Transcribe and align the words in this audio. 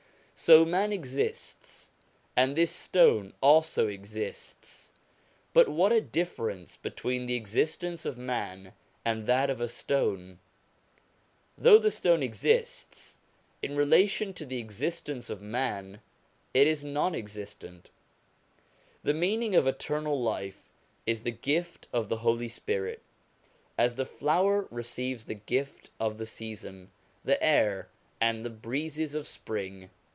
So 0.33 0.65
man 0.65 0.91
exists, 0.91 1.91
and 2.35 2.55
this 2.55 2.71
stone 2.71 3.31
also 3.41 3.87
exists, 3.87 4.91
but 5.53 5.69
what 5.69 5.91
a 5.91 6.01
difference 6.01 6.77
between 6.77 7.27
the 7.27 7.35
existence 7.35 8.05
of 8.05 8.17
man 8.17 8.73
and 9.05 9.27
that 9.27 9.51
of 9.51 9.59
the 9.59 9.69
stone! 9.69 10.39
Though 11.59 11.77
the 11.77 11.91
stone 11.91 12.23
exists, 12.23 13.19
in 13.61 13.75
relation 13.75 14.33
to 14.33 14.43
the 14.43 14.57
existence 14.57 15.29
of 15.29 15.43
man 15.43 16.01
it 16.55 16.65
is 16.65 16.83
non 16.83 17.13
existent. 17.13 17.91
The 19.03 19.13
meaning 19.13 19.53
of 19.55 19.67
eternal 19.67 20.19
life 20.19 20.71
is 21.05 21.21
the 21.21 21.29
gift 21.29 21.87
of 21.93 22.09
the 22.09 22.17
Holy 22.17 22.49
Spirit, 22.49 23.03
as 23.77 23.93
the 23.93 24.07
flower 24.07 24.67
receives 24.71 25.25
the 25.25 25.35
gift 25.35 25.91
of 25.99 26.17
the 26.17 26.25
season, 26.25 26.89
the 27.23 27.39
air, 27.43 27.89
and 28.19 28.43
the 28.43 28.49
breezes 28.49 29.13
of 29.13 29.27
spring. 29.27 29.91